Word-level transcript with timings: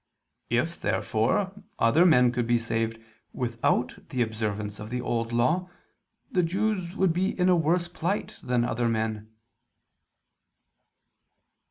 If 0.49 0.79
therefore 0.81 1.51
other 1.77 2.07
men 2.07 2.31
could 2.31 2.47
be 2.47 2.57
saved 2.57 2.99
without 3.33 4.09
the 4.09 4.23
observance 4.23 4.79
of 4.79 4.89
the 4.89 4.99
Old 4.99 5.31
Law, 5.31 5.69
the 6.31 6.41
Jews 6.41 6.95
would 6.95 7.13
be 7.13 7.39
in 7.39 7.49
a 7.49 7.55
worse 7.55 7.87
plight 7.87 8.39
than 8.41 8.65
other 8.65 8.89
men. 8.89 9.31